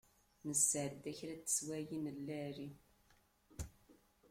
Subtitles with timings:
[0.47, 2.69] Nesεedda kra n teswiεin n lεali.